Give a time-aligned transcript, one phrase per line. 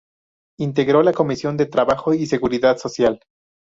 [0.57, 3.19] Integró la Comisión de Trabajo y Seguridad Social.